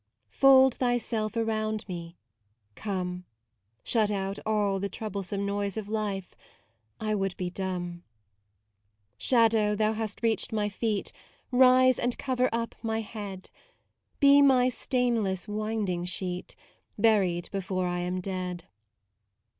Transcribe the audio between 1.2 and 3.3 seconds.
around me; come: